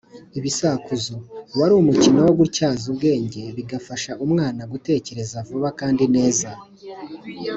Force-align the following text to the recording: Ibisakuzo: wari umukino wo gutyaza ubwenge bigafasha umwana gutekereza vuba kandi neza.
Ibisakuzo: 0.39 1.15
wari 1.59 1.73
umukino 1.81 2.19
wo 2.27 2.33
gutyaza 2.39 2.83
ubwenge 2.91 3.41
bigafasha 3.57 4.11
umwana 4.25 4.61
gutekereza 4.71 5.37
vuba 5.47 5.69
kandi 5.79 6.03
neza. 6.15 6.49